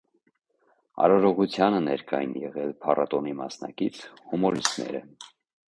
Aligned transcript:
Արարողությանը 1.07 1.83
ներկա 1.89 2.23
են 2.29 2.33
եղել 2.45 2.73
փառատոնի 2.87 3.37
մասնակից 3.43 4.03
հումորիստները։ 4.33 5.07